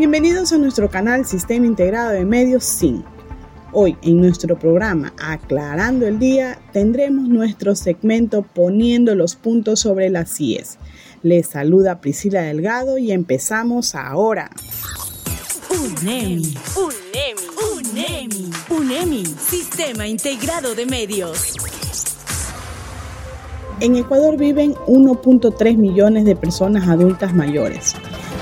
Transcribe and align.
Bienvenidos 0.00 0.50
a 0.54 0.56
nuestro 0.56 0.88
canal 0.88 1.26
Sistema 1.26 1.66
Integrado 1.66 2.12
de 2.12 2.24
Medios 2.24 2.64
SIN. 2.64 3.04
Hoy 3.70 3.98
en 4.00 4.18
nuestro 4.18 4.58
programa 4.58 5.12
Aclarando 5.20 6.06
el 6.06 6.18
Día 6.18 6.58
tendremos 6.72 7.28
nuestro 7.28 7.74
segmento 7.76 8.40
Poniendo 8.40 9.14
los 9.14 9.36
puntos 9.36 9.80
sobre 9.80 10.08
las 10.08 10.34
CIES. 10.34 10.78
Les 11.22 11.48
saluda 11.48 12.00
Priscila 12.00 12.40
Delgado 12.40 12.96
y 12.96 13.12
empezamos 13.12 13.94
ahora. 13.94 14.48
UNEMI, 15.68 16.54
UNEMI, 16.78 17.90
UNEMI, 17.90 18.50
UNEMI, 18.70 19.26
Sistema 19.26 20.06
Integrado 20.06 20.74
de 20.74 20.86
Medios. 20.86 21.56
En 23.80 23.96
Ecuador 23.96 24.38
viven 24.38 24.72
1.3 24.86 25.76
millones 25.76 26.24
de 26.24 26.36
personas 26.36 26.88
adultas 26.88 27.34
mayores 27.34 27.96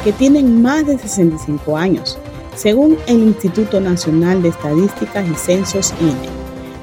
que 0.05 0.13
tienen 0.13 0.63
más 0.63 0.87
de 0.87 0.97
65 0.99 1.77
años, 1.77 2.17
según 2.57 2.97
el 3.07 3.19
Instituto 3.19 3.81
Nacional 3.81 4.41
de 4.43 4.51
Estadísticas 4.51 5.27
y 5.29 5.35
Censos 5.35 5.93
INE. 6.01 6.29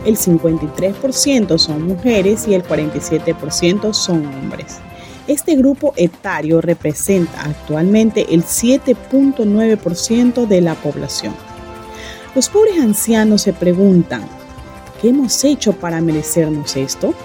El 0.05 0.18
53% 0.18 1.58
son 1.58 1.88
mujeres 1.88 2.46
y 2.48 2.54
el 2.54 2.64
47% 2.64 3.94
son 3.94 4.26
hombres. 4.26 4.80
Este 5.28 5.55
grupo 5.55 5.94
etario 5.96 6.62
representa 6.62 7.41
actualmente 7.41 8.28
el 8.34 8.44
7.9% 8.44 10.46
de 10.46 10.62
la 10.62 10.76
población. 10.76 11.34
Los 12.36 12.50
pobres 12.50 12.80
ancianos 12.80 13.41
se 13.41 13.54
preguntan, 13.54 14.22
¿qué 15.02 15.10
hemos 15.10 15.44
hecho 15.44 15.74
para 15.74 16.00
merecernos 16.02 16.76
esto? 16.76 17.16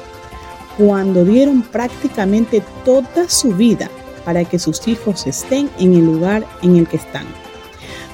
Cuando 0.78 1.26
dieron 1.26 1.60
prácticamente 1.60 2.62
toda 2.84 3.28
su 3.28 3.50
vida 3.50 3.90
para 4.24 4.44
que 4.44 4.58
sus 4.58 4.86
hijos 4.88 5.26
estén 5.26 5.70
en 5.78 5.94
el 5.94 6.04
lugar 6.04 6.46
en 6.62 6.76
el 6.76 6.88
que 6.88 6.96
están. 6.96 7.26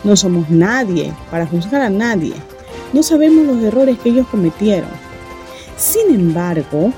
No 0.05 0.17
somos 0.17 0.49
nadie 0.51 1.13
para 1.31 1.47
juzgar 1.47 1.83
a 1.83 1.91
nadie. 1.91 2.35
No 2.93 3.03
sabemos 3.03 3.47
los 3.47 3.63
errores 3.63 3.99
que 3.99 4.11
ellos 4.11 4.27
cometieron. 4.29 4.91
Sin 5.77 6.15
embargo, 6.15 6.93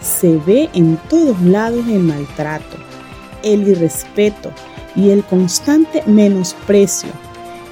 se 0.00 0.36
ve 0.46 0.68
en 0.72 0.96
todos 1.08 1.40
lados 1.40 1.86
el 1.88 2.00
maltrato, 2.00 2.76
el 3.42 3.66
irrespeto 3.66 4.52
y 4.94 5.10
el 5.10 5.24
constante 5.24 6.02
menosprecio. 6.06 7.10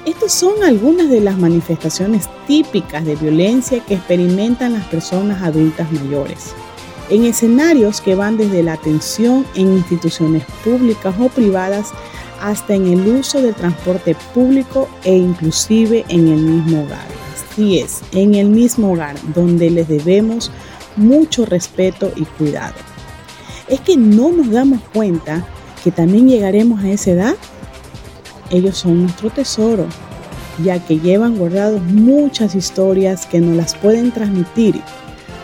Estas 0.05 0.33
son 0.33 0.63
algunas 0.63 1.09
de 1.09 1.21
las 1.21 1.37
manifestaciones 1.37 2.27
típicas 2.45 3.05
de 3.05 3.15
violencia 3.15 3.79
que 3.79 3.93
experimentan 3.93 4.73
las 4.73 4.85
personas 4.87 5.41
adultas 5.41 5.89
mayores. 5.93 6.53
En 7.09 7.25
escenarios 7.25 8.01
que 8.01 8.15
van 8.15 8.37
desde 8.37 8.63
la 8.63 8.73
atención 8.73 9.45
en 9.55 9.73
instituciones 9.73 10.43
públicas 10.63 11.13
o 11.19 11.29
privadas 11.29 11.91
hasta 12.41 12.75
en 12.75 12.87
el 12.87 13.07
uso 13.07 13.41
del 13.41 13.55
transporte 13.55 14.15
público 14.33 14.89
e 15.03 15.15
inclusive 15.15 16.05
en 16.09 16.27
el 16.27 16.39
mismo 16.39 16.83
hogar. 16.83 17.07
Así 17.51 17.79
es, 17.79 18.01
en 18.11 18.35
el 18.35 18.47
mismo 18.47 18.93
hogar 18.93 19.15
donde 19.33 19.69
les 19.69 19.87
debemos 19.87 20.51
mucho 20.95 21.45
respeto 21.45 22.11
y 22.15 22.25
cuidado. 22.25 22.75
Es 23.67 23.79
que 23.79 23.95
no 23.95 24.31
nos 24.31 24.51
damos 24.51 24.81
cuenta 24.93 25.45
que 25.83 25.91
también 25.91 26.27
llegaremos 26.27 26.83
a 26.83 26.89
esa 26.89 27.11
edad. 27.11 27.35
Ellos 28.49 28.77
son 28.77 29.03
nuestro 29.03 29.29
tesoro, 29.29 29.87
ya 30.63 30.79
que 30.85 30.99
llevan 30.99 31.37
guardados 31.37 31.81
muchas 31.81 32.55
historias 32.55 33.25
que 33.25 33.39
nos 33.39 33.55
las 33.55 33.75
pueden 33.75 34.11
transmitir. 34.11 34.81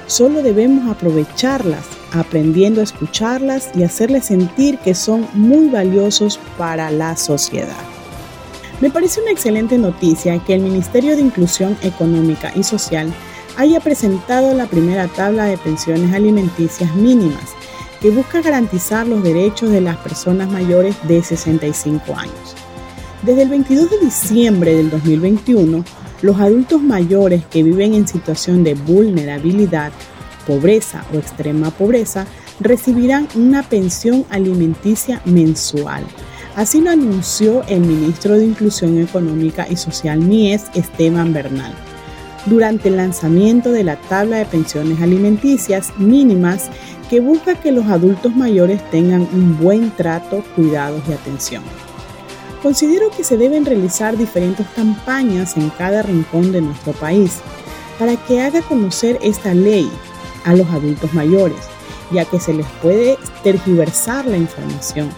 Solo 0.10 0.42
debemos 0.42 0.90
aprovecharlas, 0.90 1.86
aprendiendo 2.14 2.82
a 2.82 2.84
escucharlas 2.84 3.70
y 3.76 3.84
hacerles 3.84 4.26
sentir 4.26 4.80
que 4.80 4.96
son 4.96 5.28
muy 5.36 5.70
valiosos 5.70 6.40
para 6.58 6.90
la 6.90 7.16
sociedad. 7.16 7.78
Me 8.82 8.90
parece 8.90 9.22
una 9.22 9.30
excelente 9.30 9.78
noticia 9.78 10.44
que 10.44 10.56
el 10.56 10.62
Ministerio 10.62 11.16
de 11.16 11.22
Inclusión 11.22 11.78
Económica 11.84 12.52
y 12.56 12.64
Social 12.64 13.14
haya 13.56 13.80
presentado 13.82 14.56
la 14.56 14.66
primera 14.66 15.08
tabla 15.10 15.45
de 15.45 15.60
pensiones 15.60 16.12
alimenticias 16.12 16.95
mínimas 16.95 17.45
que 18.02 18.10
busca 18.10 18.42
garantizar 18.42 19.06
los 19.06 19.22
derechos 19.22 19.70
de 19.70 19.82
las 19.82 19.98
personas 19.98 20.50
mayores 20.50 20.95
de 21.08 21.22
65 21.22 22.16
años. 22.16 22.56
Desde 23.22 23.44
el 23.44 23.50
22 23.50 23.92
de 23.92 24.00
diciembre 24.00 24.73
del 24.73 24.89
2021, 24.89 25.83
los 26.22 26.39
adultos 26.39 26.82
mayores 26.82 27.45
que 27.45 27.64
viven 27.64 27.94
en 27.94 28.08
situación 28.08 28.64
de 28.64 28.73
vulnerabilidad, 28.76 29.92
pobreza 30.49 31.05
o 31.14 31.17
extrema 31.17 31.70
pobreza 31.70 32.26
recibirán 32.60 33.27
una 33.36 33.61
pensión 33.61 34.26
alimenticia 34.32 35.21
mensual. 35.26 36.04
Así 36.55 36.82
lo 36.82 36.89
anunció 36.89 37.64
el 37.67 37.82
ministro 37.82 38.36
de 38.36 38.45
Inclusión 38.45 38.98
Económica 38.98 39.67
y 39.70 39.76
Social 39.76 40.20
MIES, 40.20 40.71
Esteban 40.73 41.33
Bernal 41.33 41.73
durante 42.45 42.88
el 42.88 42.98
lanzamiento 42.98 43.71
de 43.71 43.83
la 43.83 43.98
tabla 43.98 44.38
de 44.38 44.45
pensiones 44.45 45.02
alimenticias 45.02 45.92
mínimas 45.98 46.70
que 47.09 47.20
busca 47.20 47.55
que 47.55 47.71
los 47.71 47.86
adultos 47.88 48.36
mayores 48.36 48.82
tengan 48.89 49.27
un 49.33 49.59
buen 49.59 49.92
trato, 49.92 50.43
cuidados 50.55 51.04
y 51.08 51.14
atención. 51.14 51.64
Considero 52.64 53.11
que 53.11 53.23
se 53.23 53.38
deben 53.38 53.65
realizar 53.65 54.17
diferentes 54.17 54.65
campañas 54.76 55.58
en 55.58 55.70
cada 55.71 56.02
rincón 56.02 56.52
de 56.52 56.61
nuestro 56.61 56.93
país 56.93 57.38
para 57.99 58.15
que 58.15 58.42
haga 58.42 58.61
conocer 58.61 59.20
esta 59.21 59.54
ley 59.54 59.89
a 60.45 60.54
los 60.54 60.67
adultos 60.70 61.14
mayores, 61.14 61.60
ya 62.11 62.26
que 62.26 62.39
se 62.39 62.54
les 62.54 62.66
puede 62.82 63.17
tergiversar 63.44 64.26
la 64.26 64.38
información. 64.38 65.10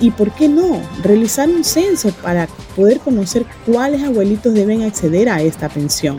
Y 0.00 0.10
por 0.10 0.30
qué 0.32 0.48
no, 0.48 0.80
realizar 1.02 1.48
un 1.48 1.64
censo 1.64 2.10
para 2.22 2.48
poder 2.74 3.00
conocer 3.00 3.46
cuáles 3.64 4.02
abuelitos 4.02 4.52
deben 4.52 4.82
acceder 4.82 5.28
a 5.28 5.40
esta 5.40 5.68
pensión. 5.68 6.18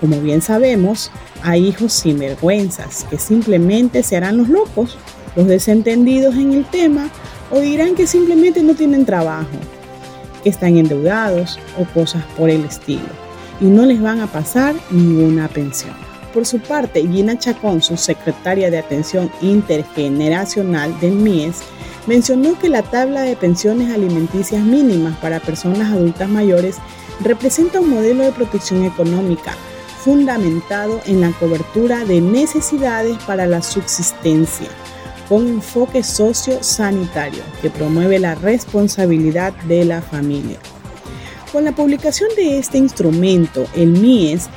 Como 0.00 0.20
bien 0.20 0.40
sabemos, 0.40 1.10
hay 1.42 1.68
hijos 1.68 1.92
sinvergüenzas 1.92 3.04
que 3.04 3.18
simplemente 3.18 4.02
se 4.02 4.16
harán 4.16 4.38
los 4.38 4.48
locos, 4.48 4.96
los 5.36 5.46
desentendidos 5.46 6.34
en 6.36 6.52
el 6.52 6.64
tema 6.64 7.10
o 7.50 7.60
dirán 7.60 7.94
que 7.94 8.06
simplemente 8.06 8.62
no 8.62 8.74
tienen 8.74 9.04
trabajo, 9.04 9.48
que 10.42 10.48
están 10.48 10.76
endeudados 10.76 11.58
o 11.78 11.84
cosas 11.92 12.24
por 12.38 12.48
el 12.48 12.64
estilo 12.64 13.24
y 13.60 13.66
no 13.66 13.84
les 13.86 14.00
van 14.00 14.20
a 14.20 14.26
pasar 14.26 14.74
ninguna 14.90 15.48
pensión. 15.48 16.13
Por 16.34 16.46
su 16.46 16.58
parte, 16.58 17.06
Gina 17.06 17.38
Chacón, 17.38 17.80
su 17.80 17.96
secretaria 17.96 18.68
de 18.68 18.78
Atención 18.78 19.30
Intergeneracional 19.40 20.98
del 20.98 21.12
MIES, 21.12 21.58
mencionó 22.08 22.58
que 22.58 22.68
la 22.68 22.82
tabla 22.82 23.22
de 23.22 23.36
pensiones 23.36 23.94
alimenticias 23.94 24.60
mínimas 24.64 25.16
para 25.18 25.38
personas 25.38 25.92
adultas 25.92 26.28
mayores 26.28 26.78
representa 27.20 27.80
un 27.80 27.90
modelo 27.90 28.24
de 28.24 28.32
protección 28.32 28.84
económica 28.84 29.52
fundamentado 30.00 31.00
en 31.06 31.20
la 31.20 31.30
cobertura 31.30 32.04
de 32.04 32.20
necesidades 32.20 33.16
para 33.28 33.46
la 33.46 33.62
subsistencia, 33.62 34.68
con 35.28 35.46
enfoque 35.46 36.02
sociosanitario 36.02 37.44
que 37.62 37.70
promueve 37.70 38.18
la 38.18 38.34
responsabilidad 38.34 39.54
de 39.68 39.84
la 39.84 40.02
familia. 40.02 40.58
Con 41.52 41.64
la 41.64 41.72
publicación 41.72 42.28
de 42.34 42.58
este 42.58 42.78
instrumento, 42.78 43.64
el 43.76 43.90
MIES 43.90 44.48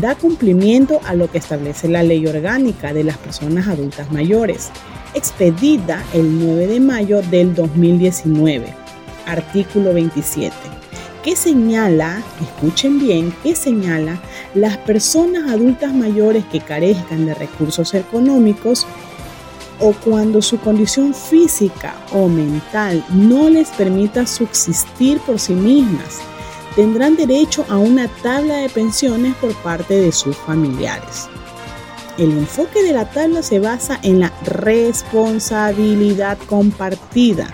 da 0.00 0.14
cumplimiento 0.14 1.00
a 1.04 1.14
lo 1.14 1.30
que 1.30 1.38
establece 1.38 1.88
la 1.88 2.02
Ley 2.02 2.26
Orgánica 2.26 2.92
de 2.92 3.04
las 3.04 3.18
Personas 3.18 3.68
Adultas 3.68 4.10
Mayores, 4.12 4.70
expedida 5.14 6.02
el 6.12 6.38
9 6.38 6.66
de 6.66 6.80
mayo 6.80 7.22
del 7.22 7.54
2019, 7.54 8.66
artículo 9.26 9.94
27 9.94 10.54
que 11.24 11.36
señala, 11.36 12.22
escuchen 12.42 13.00
bien, 13.00 13.34
que 13.42 13.56
señala 13.56 14.20
las 14.54 14.76
personas 14.76 15.50
adultas 15.50 15.94
mayores 15.94 16.44
que 16.44 16.60
carezcan 16.60 17.24
de 17.24 17.32
recursos 17.32 17.94
económicos 17.94 18.86
o 19.80 19.92
cuando 19.92 20.42
su 20.42 20.58
condición 20.58 21.14
física 21.14 21.94
o 22.12 22.28
mental 22.28 23.02
no 23.08 23.48
les 23.48 23.70
permita 23.70 24.26
subsistir 24.26 25.18
por 25.20 25.40
sí 25.40 25.54
mismas, 25.54 26.20
tendrán 26.76 27.16
derecho 27.16 27.64
a 27.68 27.78
una 27.78 28.08
tabla 28.22 28.56
de 28.56 28.68
pensiones 28.68 29.34
por 29.36 29.54
parte 29.62 29.94
de 29.94 30.12
sus 30.12 30.36
familiares. 30.36 31.28
El 32.18 32.30
enfoque 32.32 32.82
de 32.82 32.92
la 32.92 33.10
tabla 33.10 33.42
se 33.42 33.58
basa 33.58 33.98
en 34.02 34.20
la 34.20 34.32
responsabilidad 34.44 36.38
compartida 36.48 37.48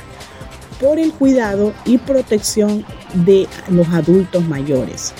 por 0.80 0.98
el 0.98 1.12
cuidado 1.12 1.72
y 1.84 1.98
protección 1.98 2.84
de 3.14 3.46
los 3.68 3.88
adultos 3.88 4.44
mayores. 4.44 5.12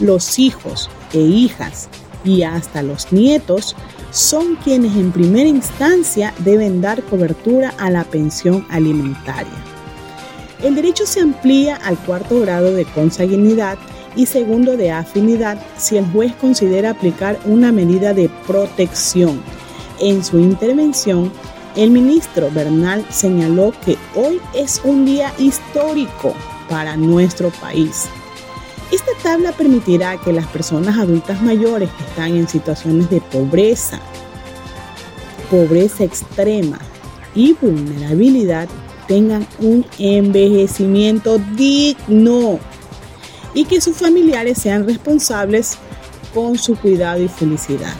Los 0.00 0.38
hijos 0.38 0.90
e 1.12 1.18
hijas 1.18 1.88
y 2.24 2.42
hasta 2.42 2.82
los 2.82 3.12
nietos 3.12 3.74
son 4.10 4.56
quienes 4.56 4.96
en 4.96 5.12
primera 5.12 5.48
instancia 5.48 6.32
deben 6.38 6.80
dar 6.80 7.02
cobertura 7.02 7.74
a 7.78 7.90
la 7.90 8.04
pensión 8.04 8.66
alimentaria. 8.70 9.67
El 10.62 10.74
derecho 10.74 11.06
se 11.06 11.20
amplía 11.20 11.76
al 11.76 11.96
cuarto 11.98 12.40
grado 12.40 12.72
de 12.72 12.84
consanguinidad 12.84 13.78
y 14.16 14.26
segundo 14.26 14.76
de 14.76 14.90
afinidad 14.90 15.58
si 15.76 15.96
el 15.96 16.06
juez 16.10 16.34
considera 16.34 16.90
aplicar 16.90 17.38
una 17.44 17.70
medida 17.70 18.12
de 18.12 18.28
protección. 18.46 19.40
En 20.00 20.24
su 20.24 20.38
intervención, 20.38 21.30
el 21.76 21.92
ministro 21.92 22.50
Bernal 22.50 23.06
señaló 23.08 23.72
que 23.84 23.96
hoy 24.16 24.40
es 24.52 24.80
un 24.82 25.04
día 25.04 25.32
histórico 25.38 26.34
para 26.68 26.96
nuestro 26.96 27.50
país. 27.50 28.06
Esta 28.90 29.12
tabla 29.22 29.52
permitirá 29.52 30.16
que 30.16 30.32
las 30.32 30.46
personas 30.46 30.98
adultas 30.98 31.40
mayores 31.40 31.90
que 31.90 32.04
están 32.04 32.36
en 32.36 32.48
situaciones 32.48 33.10
de 33.10 33.20
pobreza, 33.20 34.00
pobreza 35.50 36.02
extrema 36.02 36.78
y 37.34 37.52
vulnerabilidad 37.52 38.68
tengan 39.08 39.46
un 39.58 39.84
envejecimiento 39.98 41.38
digno 41.56 42.60
y 43.54 43.64
que 43.64 43.80
sus 43.80 43.96
familiares 43.96 44.58
sean 44.58 44.86
responsables 44.86 45.78
con 46.32 46.56
su 46.58 46.76
cuidado 46.76 47.22
y 47.22 47.28
felicidad. 47.28 47.94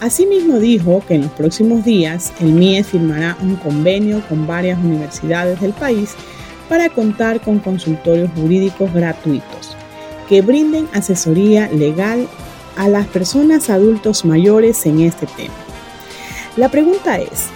Asimismo 0.00 0.58
dijo 0.58 1.02
que 1.06 1.14
en 1.14 1.22
los 1.22 1.30
próximos 1.30 1.84
días 1.84 2.32
el 2.40 2.52
MIE 2.52 2.82
firmará 2.82 3.38
un 3.40 3.54
convenio 3.56 4.20
con 4.28 4.46
varias 4.48 4.78
universidades 4.78 5.60
del 5.60 5.72
país 5.72 6.10
para 6.68 6.88
contar 6.88 7.40
con 7.40 7.60
consultorios 7.60 8.30
jurídicos 8.34 8.92
gratuitos 8.92 9.76
que 10.28 10.42
brinden 10.42 10.88
asesoría 10.92 11.68
legal 11.68 12.26
a 12.76 12.88
las 12.88 13.06
personas 13.06 13.70
adultos 13.70 14.24
mayores 14.24 14.86
en 14.86 15.00
este 15.00 15.26
tema. 15.26 15.54
La 16.56 16.68
pregunta 16.68 17.18
es, 17.18 17.46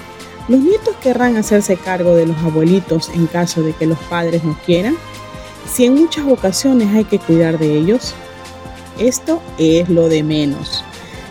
¿los 0.48 0.60
nietos 0.60 0.94
querrán 1.02 1.36
hacerse 1.36 1.76
cargo 1.76 2.14
de 2.14 2.26
los 2.26 2.36
abuelitos 2.38 3.10
en 3.14 3.26
caso 3.26 3.62
de 3.62 3.72
que 3.72 3.86
los 3.86 3.98
padres 3.98 4.44
no 4.44 4.58
quieran? 4.64 4.96
Si 5.72 5.84
en 5.84 5.94
muchas 5.94 6.26
ocasiones 6.26 6.94
hay 6.94 7.04
que 7.04 7.18
cuidar 7.18 7.58
de 7.58 7.76
ellos, 7.76 8.14
esto 8.98 9.42
es 9.58 9.88
lo 9.88 10.08
de 10.08 10.22
menos. 10.22 10.84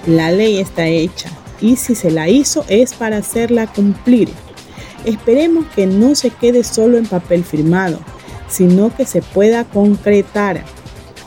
La 0.06 0.32
ley 0.32 0.60
está 0.60 0.88
hecha 0.88 1.30
y 1.62 1.78
si 1.78 1.96
se 1.96 2.12
la 2.12 2.30
hizo 2.30 2.66
es 2.68 2.94
para 2.94 3.18
hacerla 3.18 3.68
cumplir. 3.68 4.30
Esperemos 5.06 5.66
que 5.76 5.88
no 5.88 6.16
se 6.16 6.30
quede 6.30 6.64
solo 6.64 6.98
en 6.98 7.06
papel 7.06 7.44
firmado, 7.44 8.00
sino 8.48 8.96
que 8.96 9.06
se 9.06 9.22
pueda 9.22 9.64
concretar. 9.64 10.64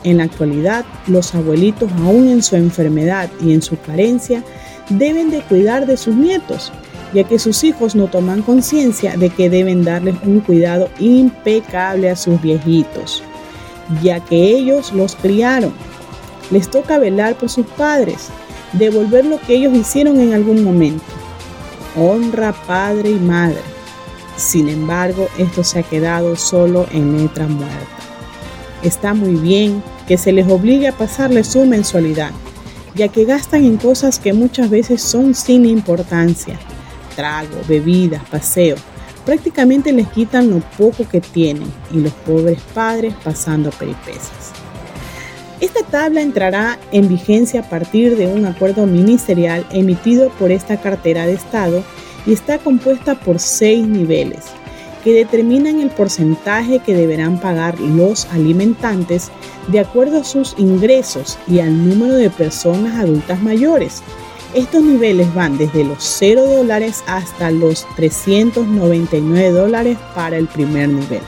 En 0.03 0.17
la 0.17 0.23
actualidad, 0.23 0.85
los 1.07 1.35
abuelitos, 1.35 1.91
aún 2.03 2.29
en 2.29 2.41
su 2.41 2.55
enfermedad 2.55 3.29
y 3.41 3.53
en 3.53 3.61
su 3.61 3.77
carencia, 3.79 4.43
deben 4.89 5.29
de 5.29 5.41
cuidar 5.41 5.85
de 5.85 5.97
sus 5.97 6.15
nietos, 6.15 6.71
ya 7.13 7.23
que 7.23 7.39
sus 7.39 7.63
hijos 7.63 7.95
no 7.95 8.07
toman 8.07 8.41
conciencia 8.41 9.17
de 9.17 9.29
que 9.29 9.49
deben 9.49 9.83
darles 9.83 10.15
un 10.23 10.41
cuidado 10.41 10.89
impecable 10.99 12.09
a 12.09 12.15
sus 12.15 12.41
viejitos, 12.41 13.23
ya 14.01 14.19
que 14.19 14.35
ellos 14.35 14.93
los 14.93 15.15
criaron. 15.15 15.73
Les 16.51 16.69
toca 16.69 16.99
velar 16.99 17.35
por 17.35 17.49
sus 17.49 17.65
padres, 17.65 18.29
devolver 18.73 19.25
lo 19.25 19.39
que 19.39 19.55
ellos 19.55 19.73
hicieron 19.73 20.19
en 20.19 20.33
algún 20.33 20.63
momento. 20.63 21.03
Honra 21.95 22.53
padre 22.67 23.11
y 23.11 23.19
madre. 23.19 23.61
Sin 24.37 24.69
embargo, 24.69 25.27
esto 25.37 25.63
se 25.63 25.79
ha 25.79 25.83
quedado 25.83 26.35
solo 26.35 26.87
en 26.91 27.17
letra 27.17 27.47
muerta. 27.47 27.99
Está 28.83 29.13
muy 29.13 29.35
bien 29.35 29.83
que 30.07 30.17
se 30.17 30.31
les 30.31 30.49
obligue 30.49 30.87
a 30.87 30.97
pasarle 30.97 31.43
su 31.43 31.65
mensualidad, 31.65 32.31
ya 32.95 33.09
que 33.09 33.25
gastan 33.25 33.65
en 33.65 33.77
cosas 33.77 34.17
que 34.17 34.33
muchas 34.33 34.69
veces 34.69 35.01
son 35.01 35.35
sin 35.35 35.65
importancia. 35.65 36.57
Trago, 37.19 37.59
bebidas, 37.67 38.23
paseo. 38.29 38.77
Prácticamente 39.25 39.91
les 39.91 40.07
quitan 40.07 40.49
lo 40.49 40.61
poco 40.77 41.05
que 41.05 41.19
tienen 41.19 41.69
y 41.91 41.97
los 41.97 42.13
pobres 42.13 42.61
padres 42.73 43.13
pasando 43.21 43.71
peripecias. 43.71 44.53
Esta 45.59 45.83
tabla 45.83 46.21
entrará 46.21 46.79
en 46.93 47.09
vigencia 47.09 47.59
a 47.59 47.69
partir 47.69 48.15
de 48.15 48.27
un 48.27 48.45
acuerdo 48.45 48.85
ministerial 48.85 49.65
emitido 49.69 50.29
por 50.39 50.49
esta 50.53 50.79
cartera 50.79 51.25
de 51.25 51.33
Estado 51.33 51.83
y 52.25 52.31
está 52.31 52.57
compuesta 52.57 53.15
por 53.15 53.39
seis 53.39 53.85
niveles 53.85 54.45
que 55.03 55.11
determinan 55.11 55.81
el 55.81 55.89
porcentaje 55.89 56.79
que 56.79 56.95
deberán 56.95 57.37
pagar 57.41 57.81
los 57.81 58.27
alimentantes 58.27 59.29
de 59.67 59.81
acuerdo 59.81 60.21
a 60.21 60.23
sus 60.23 60.55
ingresos 60.57 61.37
y 61.47 61.59
al 61.59 61.89
número 61.89 62.15
de 62.15 62.29
personas 62.29 62.95
adultas 62.97 63.41
mayores. 63.41 64.03
Estos 64.55 64.81
niveles 64.81 65.31
van 65.35 65.59
desde 65.59 65.83
los 65.83 65.97
0 65.99 66.43
dólares 66.43 67.03
hasta 67.05 67.51
los 67.51 67.85
399 67.95 69.51
dólares 69.51 69.97
para 70.15 70.37
el 70.37 70.47
primer 70.47 70.89
nivel. 70.89 71.21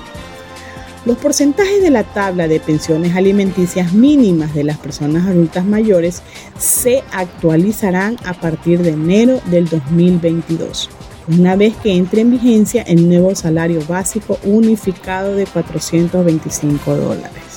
Los 1.05 1.17
porcentajes 1.17 1.83
de 1.83 1.91
la 1.91 2.03
tabla 2.03 2.47
de 2.47 2.59
pensiones 2.59 3.15
alimenticias 3.15 3.93
mínimas 3.93 4.55
de 4.55 4.63
las 4.63 4.79
personas 4.79 5.27
adultas 5.27 5.65
mayores 5.65 6.23
se 6.57 7.03
actualizarán 7.11 8.17
a 8.25 8.33
partir 8.33 8.79
de 8.79 8.91
enero 8.91 9.39
del 9.51 9.69
2022, 9.69 10.89
una 11.27 11.55
vez 11.55 11.75
que 11.77 11.93
entre 11.95 12.21
en 12.21 12.31
vigencia 12.31 12.81
el 12.83 13.07
nuevo 13.07 13.35
salario 13.35 13.81
básico 13.87 14.39
unificado 14.43 15.35
de 15.35 15.45
425 15.45 16.95
dólares. 16.95 17.50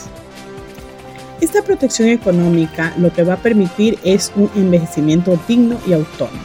Esta 1.45 1.61
protección 1.61 2.09
económica 2.09 2.95
lo 2.97 3.13
que 3.13 3.23
va 3.23 3.35
a 3.35 3.43
permitir 3.43 3.99
es 4.03 4.33
un 4.35 4.51
envejecimiento 4.55 5.39
digno 5.47 5.79
y 5.87 5.93
autónomo 5.93 6.41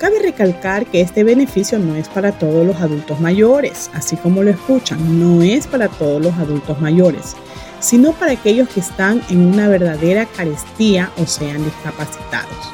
Cabe 0.00 0.18
recalcar 0.18 0.84
que 0.86 1.00
este 1.00 1.22
beneficio 1.22 1.78
no 1.78 1.94
es 1.94 2.08
para 2.08 2.32
todos 2.32 2.66
los 2.66 2.74
adultos 2.80 3.20
mayores, 3.20 3.88
así 3.94 4.16
como 4.16 4.42
lo 4.42 4.50
escuchan, 4.50 5.20
no 5.20 5.42
es 5.42 5.68
para 5.68 5.86
todos 5.86 6.20
los 6.20 6.34
adultos 6.38 6.80
mayores, 6.80 7.36
sino 7.78 8.12
para 8.12 8.32
aquellos 8.32 8.68
que 8.68 8.80
están 8.80 9.22
en 9.30 9.46
una 9.46 9.68
verdadera 9.68 10.26
carestía 10.26 11.12
o 11.16 11.24
sean 11.24 11.64
discapacitados. 11.64 12.72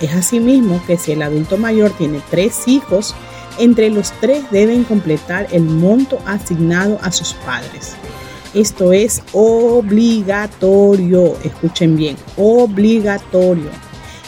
Es 0.00 0.12
asimismo 0.14 0.82
que 0.84 0.96
si 0.96 1.12
el 1.12 1.22
adulto 1.22 1.58
mayor 1.58 1.92
tiene 1.92 2.20
tres 2.28 2.66
hijos, 2.66 3.14
entre 3.60 3.88
los 3.88 4.10
tres 4.20 4.42
deben 4.50 4.82
completar 4.82 5.46
el 5.52 5.62
monto 5.62 6.18
asignado 6.26 6.98
a 7.02 7.12
sus 7.12 7.34
padres. 7.34 7.94
Esto 8.56 8.94
es 8.94 9.22
obligatorio, 9.34 11.36
escuchen 11.44 11.94
bien, 11.94 12.16
obligatorio 12.38 13.68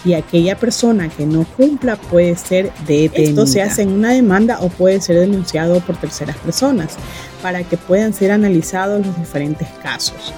y 0.05 0.13
aquella 0.13 0.59
persona 0.59 1.09
que 1.09 1.25
no 1.25 1.47
cumpla 1.57 1.97
puede 1.97 2.37
ser 2.37 2.71
detenida. 2.87 3.31
Esto 3.31 3.47
se 3.47 3.63
hace 3.63 3.83
en 3.83 3.93
una 3.93 4.13
demanda 4.13 4.59
o 4.61 4.69
puede 4.69 5.01
ser 5.01 5.19
denunciado 5.19 5.81
por 5.81 5.97
terceras 5.97 6.37
personas 6.37 6.97
para 7.41 7.65
que 7.65 7.79
puedan 7.79 8.13
ser 8.13 8.31
analizados 8.31 9.07
los 9.07 9.19
diferentes 9.19 9.67
casos. 9.83 10.35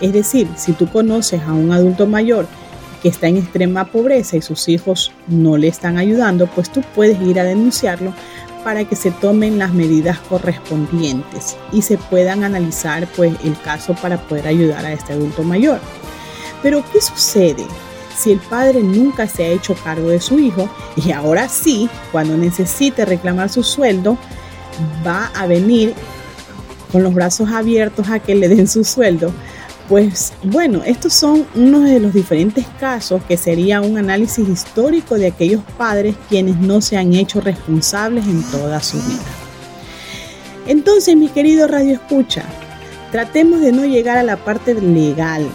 Es 0.00 0.12
decir, 0.12 0.46
si 0.56 0.72
tú 0.72 0.88
conoces 0.88 1.42
a 1.42 1.52
un 1.52 1.72
adulto 1.72 2.06
mayor 2.06 2.46
que 3.02 3.08
está 3.08 3.26
en 3.26 3.38
extrema 3.38 3.86
pobreza 3.86 4.36
y 4.36 4.42
sus 4.42 4.68
hijos 4.68 5.10
no 5.26 5.56
le 5.56 5.66
están 5.66 5.98
ayudando, 5.98 6.46
pues 6.46 6.70
tú 6.70 6.80
puedes 6.94 7.20
ir 7.22 7.40
a 7.40 7.44
denunciarlo 7.44 8.14
para 8.64 8.84
que 8.84 8.96
se 8.96 9.10
tomen 9.10 9.58
las 9.58 9.72
medidas 9.72 10.18
correspondientes 10.20 11.56
y 11.72 11.82
se 11.82 11.98
puedan 11.98 12.44
analizar 12.44 13.06
pues 13.16 13.34
el 13.44 13.58
caso 13.60 13.94
para 13.94 14.18
poder 14.18 14.46
ayudar 14.46 14.84
a 14.84 14.92
este 14.92 15.12
adulto 15.12 15.42
mayor. 15.42 15.80
Pero 16.62 16.84
¿qué 16.92 17.00
sucede? 17.00 17.66
si 18.16 18.30
el 18.30 18.38
padre 18.38 18.82
nunca 18.82 19.26
se 19.26 19.44
ha 19.44 19.48
hecho 19.48 19.74
cargo 19.74 20.08
de 20.10 20.20
su 20.20 20.38
hijo 20.38 20.68
y 20.96 21.12
ahora 21.12 21.48
sí, 21.48 21.88
cuando 22.12 22.36
necesite 22.36 23.04
reclamar 23.04 23.48
su 23.48 23.62
sueldo, 23.62 24.16
va 25.06 25.30
a 25.34 25.46
venir 25.46 25.94
con 26.92 27.02
los 27.02 27.14
brazos 27.14 27.50
abiertos 27.50 28.08
a 28.10 28.20
que 28.20 28.34
le 28.34 28.48
den 28.48 28.68
su 28.68 28.84
sueldo. 28.84 29.32
Pues 29.92 30.32
bueno, 30.42 30.80
estos 30.86 31.12
son 31.12 31.46
unos 31.54 31.84
de 31.84 32.00
los 32.00 32.14
diferentes 32.14 32.64
casos 32.80 33.22
que 33.24 33.36
sería 33.36 33.82
un 33.82 33.98
análisis 33.98 34.48
histórico 34.48 35.16
de 35.16 35.26
aquellos 35.26 35.62
padres 35.76 36.16
quienes 36.30 36.56
no 36.56 36.80
se 36.80 36.96
han 36.96 37.12
hecho 37.12 37.42
responsables 37.42 38.24
en 38.24 38.42
toda 38.44 38.80
su 38.80 38.96
vida. 38.96 39.20
Entonces, 40.66 41.14
mi 41.14 41.28
querido 41.28 41.68
Radio 41.68 41.92
Escucha, 41.92 42.42
tratemos 43.10 43.60
de 43.60 43.70
no 43.72 43.84
llegar 43.84 44.16
a 44.16 44.22
la 44.22 44.42
parte 44.42 44.72
legal. 44.72 45.46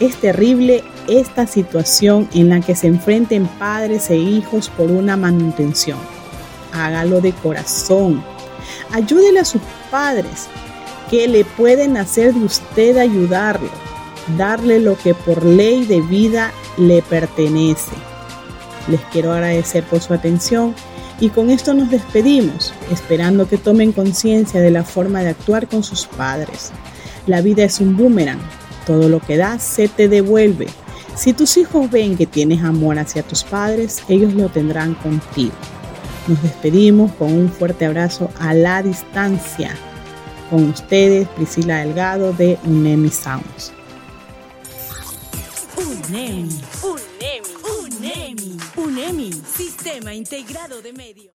Es 0.00 0.16
terrible 0.16 0.82
esta 1.06 1.46
situación 1.46 2.26
en 2.32 2.48
la 2.48 2.62
que 2.62 2.74
se 2.74 2.86
enfrenten 2.86 3.46
padres 3.46 4.08
e 4.08 4.16
hijos 4.16 4.70
por 4.70 4.90
una 4.90 5.18
manutención. 5.18 5.98
Hágalo 6.72 7.20
de 7.20 7.32
corazón. 7.32 8.24
Ayúdele 8.92 9.40
a 9.40 9.44
sus 9.44 9.60
padres 9.90 10.48
que 11.14 11.28
le 11.28 11.44
pueden 11.44 11.96
hacer 11.96 12.34
de 12.34 12.44
usted 12.44 12.96
ayudarlo, 12.96 13.70
darle 14.36 14.80
lo 14.80 14.98
que 14.98 15.14
por 15.14 15.44
ley 15.44 15.86
de 15.86 16.00
vida 16.00 16.50
le 16.76 17.02
pertenece. 17.02 17.92
Les 18.88 19.00
quiero 19.12 19.32
agradecer 19.32 19.84
por 19.84 20.00
su 20.00 20.12
atención 20.12 20.74
y 21.20 21.28
con 21.28 21.50
esto 21.50 21.72
nos 21.72 21.88
despedimos, 21.88 22.74
esperando 22.90 23.48
que 23.48 23.58
tomen 23.58 23.92
conciencia 23.92 24.60
de 24.60 24.72
la 24.72 24.82
forma 24.82 25.20
de 25.20 25.28
actuar 25.28 25.68
con 25.68 25.84
sus 25.84 26.04
padres. 26.04 26.72
La 27.28 27.42
vida 27.42 27.62
es 27.62 27.78
un 27.78 27.96
boomerang, 27.96 28.40
todo 28.84 29.08
lo 29.08 29.20
que 29.20 29.36
das 29.36 29.62
se 29.62 29.86
te 29.86 30.08
devuelve. 30.08 30.66
Si 31.14 31.32
tus 31.32 31.56
hijos 31.58 31.92
ven 31.92 32.16
que 32.16 32.26
tienes 32.26 32.64
amor 32.64 32.98
hacia 32.98 33.22
tus 33.22 33.44
padres, 33.44 34.02
ellos 34.08 34.34
lo 34.34 34.48
tendrán 34.48 34.94
contigo. 34.94 35.54
Nos 36.26 36.42
despedimos 36.42 37.12
con 37.12 37.32
un 37.32 37.50
fuerte 37.50 37.86
abrazo 37.86 38.30
a 38.40 38.52
la 38.52 38.82
distancia. 38.82 39.76
Con 40.54 40.68
ustedes, 40.68 41.26
Priscila 41.30 41.78
Delgado 41.78 42.32
de 42.32 42.56
UNEMI 42.64 43.10
Sounds. 43.10 43.72
UNEMI, 45.76 46.60
UNEMI, 46.80 47.48
UNEMI, 47.82 48.56
UNEMI, 48.76 49.32
Sistema 49.32 50.14
Integrado 50.14 50.80
de 50.80 50.92
Medios. 50.92 51.33